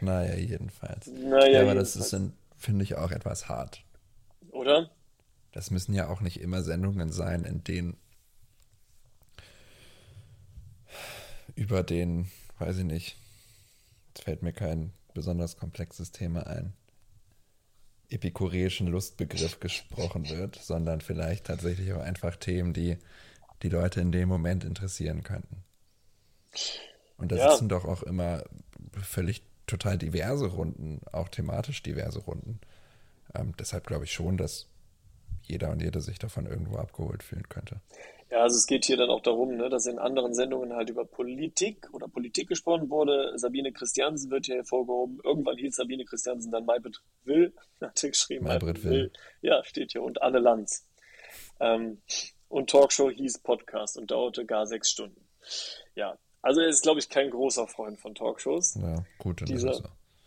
[0.00, 1.06] Naja, jedenfalls.
[1.08, 1.96] naja, Ja, aber das jedenfalls.
[1.96, 3.82] ist, dann, finde ich, auch etwas hart.
[4.50, 4.90] oder?
[5.52, 7.96] Das müssen ja auch nicht immer Sendungen sein, in denen
[11.54, 13.16] über den, weiß ich nicht,
[14.08, 16.72] jetzt fällt mir kein besonders komplexes Thema ein,
[18.14, 22.98] epikureischen Lustbegriff gesprochen wird, sondern vielleicht tatsächlich auch einfach Themen, die
[23.62, 25.64] die Leute in dem Moment interessieren könnten.
[27.16, 27.48] Und da Ja.
[27.50, 28.44] sitzen doch auch immer
[29.02, 32.60] völlig total diverse Runden, auch thematisch diverse Runden.
[33.34, 34.68] Ähm, deshalb glaube ich schon, dass
[35.42, 37.80] jeder und jede sich davon irgendwo abgeholt fühlen könnte.
[38.30, 41.04] Ja, also es geht hier dann auch darum, ne, dass in anderen Sendungen halt über
[41.04, 43.32] Politik oder Politik gesprochen wurde.
[43.38, 45.20] Sabine Christiansen wird hier hervorgehoben.
[45.22, 48.44] Irgendwann hieß Sabine Christiansen dann Maybrit Will, hat sie geschrieben.
[48.46, 49.12] Maybrit Will.
[49.42, 50.02] Ja, steht hier.
[50.02, 50.86] Und Anne Lanz.
[51.60, 52.00] Ähm,
[52.48, 55.26] und Talkshow hieß Podcast und dauerte gar sechs Stunden.
[55.94, 59.82] Ja, also er ist, glaube ich, kein großer Freund von Talkshows Ja, gut, dann Dieser-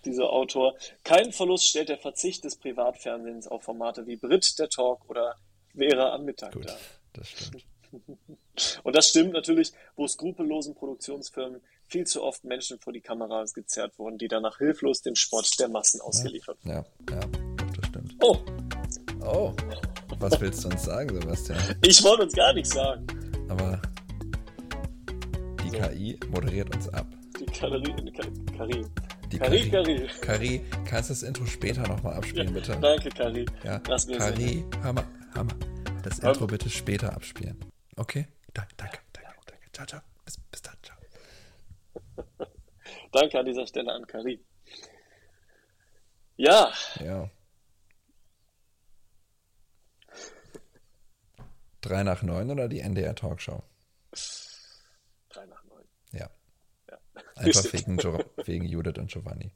[0.06, 0.76] dieser Autor.
[1.04, 5.36] Kein Verlust stellt der Verzicht des Privatfernsehens auf Formate wie Brit, der Talk oder
[5.76, 6.78] Vera am Mittag Gut, dar.
[7.14, 7.66] das stimmt.
[8.84, 13.98] Und das stimmt natürlich, wo skrupellosen Produktionsfirmen viel zu oft Menschen vor die Kameras gezerrt
[13.98, 16.86] wurden, die danach hilflos dem Spott der Massen ausgeliefert wurden.
[17.10, 17.20] Ja, ja,
[17.76, 18.16] das stimmt.
[18.22, 18.38] Oh,
[19.30, 19.54] Oh,
[20.20, 21.60] was willst du uns sagen, Sebastian?
[21.86, 23.06] ich wollte uns gar nichts sagen.
[23.50, 23.82] Aber
[25.64, 25.78] die So.
[25.78, 27.06] KI moderiert uns ab.
[27.40, 27.84] Die Kari,
[28.58, 28.86] Kari,
[29.32, 30.08] Die Kari, Kari.
[30.22, 30.62] Kari.
[30.86, 32.78] Kannst du das Intro später nochmal abspielen, bitte?
[32.80, 33.46] Danke, Kari.
[33.64, 35.04] Ja, Lass mir Kari, hör mal.
[36.04, 37.58] Das Intro bitte später abspielen.
[37.98, 38.28] Okay?
[38.54, 39.72] Da, danke, danke, danke.
[39.74, 40.02] Ciao, ciao.
[40.24, 40.98] Bis, bis dann, ciao.
[43.12, 44.40] Danke an dieser Stelle an Kari.
[46.36, 47.30] Ja, Ja.
[51.82, 53.64] Drei nach neun oder die NDR Talkshow?
[55.30, 55.86] drei nach neun.
[56.12, 56.30] Ja.
[56.90, 56.98] Ja.
[57.36, 57.98] Einfach wegen,
[58.46, 59.52] wegen Judith und Giovanni.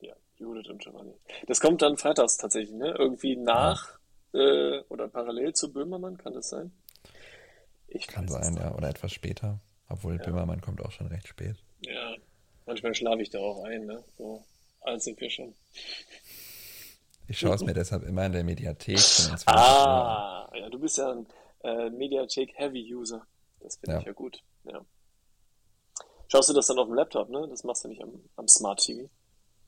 [0.00, 1.18] Ja, Judith und Giovanni.
[1.46, 2.94] Das kommt dann freitags tatsächlich, ne?
[2.98, 3.98] Irgendwie nach
[4.34, 6.72] äh, oder parallel zu Böhmermann, kann das sein?
[7.88, 8.74] Ich Kann sein, ja.
[8.74, 9.60] Oder etwas später.
[9.88, 11.56] Obwohl Böhmermann kommt auch schon recht spät.
[11.80, 12.14] Ja,
[12.66, 14.04] manchmal schlafe ich da auch ein, ne?
[14.18, 14.44] So
[14.82, 15.54] alt sind wir schon.
[17.26, 20.68] Ich schaue es mir deshalb immer in der Mediathek von den 20 Uhr Ah, ja,
[20.70, 21.26] du bist ja ein
[21.64, 23.26] äh, Mediathek-Heavy-User.
[23.60, 24.00] Das finde Ja.
[24.00, 24.38] ich ja gut.
[24.64, 24.84] Ja.
[26.30, 27.46] Schaust du das dann auf dem Laptop, ne?
[27.48, 29.08] Das machst du nicht am, am Smart TV.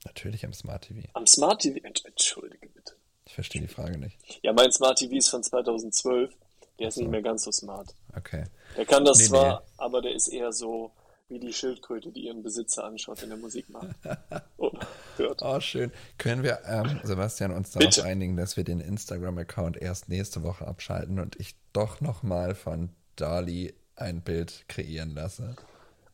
[0.05, 1.07] Natürlich am Smart TV.
[1.13, 1.77] Am Smart TV?
[1.85, 2.95] Ent- Entschuldige bitte.
[3.25, 4.17] Ich verstehe die Frage nicht.
[4.43, 6.33] Ja, mein Smart TV ist von 2012.
[6.81, 7.95] Der ist nicht mehr ganz so smart.
[8.17, 8.45] Okay.
[8.75, 10.91] Der kann das Nee, zwar, aber der ist eher so
[11.29, 13.87] wie die Schildkröte, die ihren Besitzer anschaut, wenn er Musik macht.
[14.57, 14.79] Oder
[15.17, 15.41] hört.
[15.41, 15.91] Oh, schön.
[16.17, 18.03] Können wir, ähm, Sebastian, uns darauf Bitte.
[18.03, 23.73] einigen, dass wir den Instagram-Account erst nächste Woche abschalten und ich doch nochmal von Dali
[23.95, 25.55] ein Bild kreieren lasse?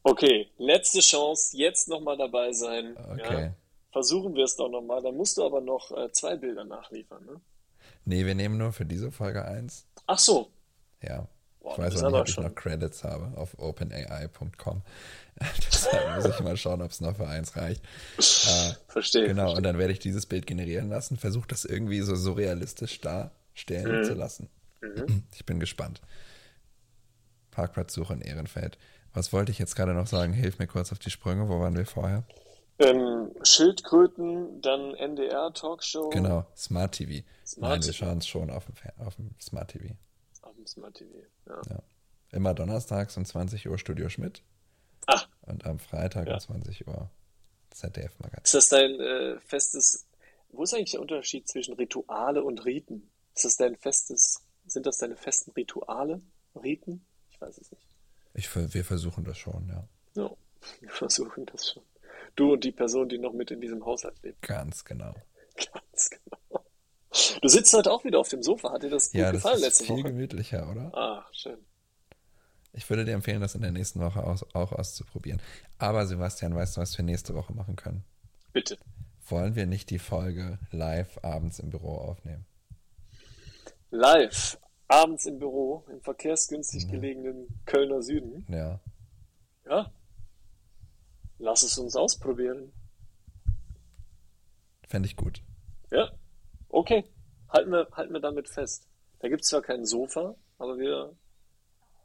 [0.03, 2.95] Okay, letzte Chance, jetzt nochmal dabei sein.
[3.11, 3.43] Okay.
[3.45, 3.53] Ja,
[3.91, 5.01] versuchen wir es doch nochmal.
[5.01, 7.25] Dann musst du aber noch äh, zwei Bilder nachliefern.
[7.25, 7.41] Ne?
[8.05, 9.85] Nee, wir nehmen nur für diese Folge eins.
[10.05, 10.49] Ach so.
[11.01, 11.27] Ja.
[11.59, 14.81] Boah, ich weiß auch nicht, ob ich noch Credits habe auf openai.com.
[15.71, 17.83] Deshalb muss ich mal schauen, ob es noch für eins reicht.
[18.17, 19.27] Äh, Verstehe.
[19.27, 19.61] Genau, und verstehe.
[19.63, 24.03] dann werde ich dieses Bild generieren lassen, versuche das irgendwie so surrealistisch darstellen Mhm.
[24.05, 24.49] zu lassen.
[25.35, 26.01] Ich bin gespannt.
[27.51, 28.77] Parkplatzsuche in Ehrenfeld.
[29.13, 30.33] Was wollte ich jetzt gerade noch sagen?
[30.33, 31.49] Hilf mir kurz auf die Sprünge.
[31.49, 32.23] Wo waren wir vorher?
[32.79, 36.09] Ähm, Schildkröten, dann NDR-Talkshow.
[36.09, 37.25] Genau, Smart TV.
[37.45, 38.75] Smart Nein, wir schauen es schon auf dem,
[39.05, 39.95] auf dem Smart TV.
[40.67, 41.11] Smart TV.
[41.47, 41.61] Ja.
[41.69, 41.83] Ja.
[42.31, 44.43] Immer donnerstags um 20 Uhr Studio Schmidt
[45.07, 46.33] Ah, und am Freitag Ja.
[46.35, 47.09] um 20 Uhr
[47.71, 48.43] ZDF-Magazin.
[48.43, 50.07] ist das dein äh, festes.
[50.49, 53.09] Wo ist eigentlich der Unterschied zwischen Rituale und Riten?
[53.35, 54.43] Ist das dein festes.
[54.65, 56.21] Sind das deine festen Rituale?
[56.55, 57.05] Riten?
[57.31, 57.87] Ich weiß es nicht.
[58.33, 59.87] Ich, wir versuchen das schon, ja.
[60.15, 60.31] Ja,
[60.81, 61.83] wir versuchen das schon.
[62.35, 64.41] Du und die Person, die noch mit in diesem Haushalt lebt.
[64.41, 65.13] Ganz genau.
[65.73, 66.37] Ganz genau.
[67.41, 68.71] Du sitzt heute auch wieder auf dem Sofa.
[68.71, 70.03] Hat dir das gut Ja, das gefallen ist letzte viel Woche?
[70.03, 70.91] gemütlicher, oder?
[70.95, 71.57] Ah, schön.
[72.73, 75.41] Ich würde dir empfehlen, das in der nächsten Woche aus, auch auszuprobieren.
[75.79, 78.03] Aber Sebastian, weißt du, was wir nächste Woche machen können?
[78.53, 78.77] Bitte.
[79.27, 82.45] Wollen wir nicht die Folge live abends im Büro aufnehmen?
[83.89, 88.45] Live, abends im Büro, im verkehrsgünstig gelegenen Kölner Süden.
[88.49, 88.79] Ja.
[89.65, 89.91] Ja.
[91.39, 92.71] Lass es uns ausprobieren.
[94.87, 95.41] Fände ich gut.
[95.91, 96.11] Ja.
[96.77, 97.03] Okay.
[97.49, 98.87] Halten wir, halten wir damit fest.
[99.17, 101.17] Da gibt es zwar kein Sofa, aber wir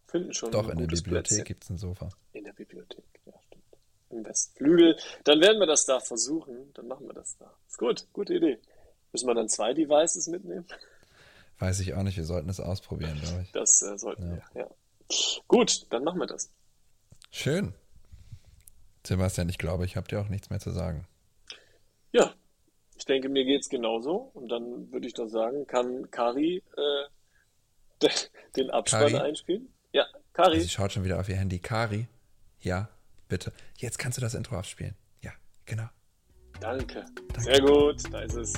[0.06, 2.08] finden schon Doch, in der Bibliothek gibt es ein Sofa.
[2.32, 3.64] In der Bibliothek, ja, stimmt.
[4.08, 4.96] Im Westflügel.
[5.24, 6.72] Dann werden wir das da versuchen.
[6.72, 7.52] Dann machen wir das da.
[7.68, 8.58] Ist gut, gute Idee.
[9.12, 10.66] Müssen wir dann zwei Devices mitnehmen?
[11.58, 13.52] Weiß ich auch nicht, wir sollten es ausprobieren, glaube ich.
[13.52, 14.70] Das äh, sollten wir, ja.
[15.48, 16.50] Gut, dann machen wir das.
[17.30, 17.74] Schön.
[19.06, 21.06] Sebastian, ich glaube, ich habe dir auch nichts mehr zu sagen.
[22.12, 22.34] Ja,
[23.02, 24.30] ich denke, mir geht's genauso.
[24.32, 27.08] Und dann würde ich doch sagen, kann Kari äh,
[28.00, 28.10] de-
[28.56, 29.16] den Abspann Kari?
[29.16, 29.68] einspielen?
[29.92, 30.60] Ja, Kari.
[30.60, 31.58] Sie schaut schon wieder auf ihr Handy.
[31.58, 32.06] Kari?
[32.60, 32.88] Ja,
[33.28, 33.52] bitte.
[33.76, 34.94] Jetzt kannst du das Intro abspielen.
[35.20, 35.32] Ja,
[35.66, 35.88] genau.
[36.60, 37.04] Danke.
[37.38, 38.52] Sehr gut, da ist es.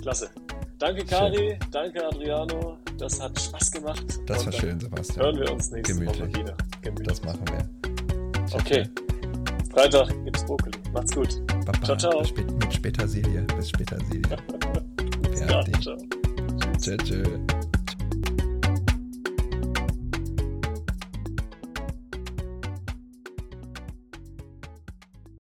[0.00, 0.30] Klasse.
[0.78, 1.58] Danke, Kari.
[1.70, 2.78] Danke, Adriano.
[2.96, 4.04] Das hat Spaß gemacht.
[4.26, 5.26] Das Und war schön, Sebastian.
[5.26, 6.36] Hören wir uns nächste Woche Gemütlich.
[6.38, 6.56] wieder.
[6.80, 7.08] Gemütlich.
[7.08, 8.46] Das machen wir.
[8.48, 8.88] Ciao, Okay.
[9.74, 10.72] Freitag gibt's Brokkoli.
[10.92, 11.30] Macht's gut.
[11.30, 11.64] ciao.
[11.66, 12.22] Baba, Ciao, ciao.
[12.60, 13.42] Mit später Silje.
[13.56, 13.98] Bis später.
[14.30, 14.36] Ja,
[15.46, 15.80] Fertig.
[15.82, 15.96] ciao.
[16.78, 17.22] Tschö, tschö.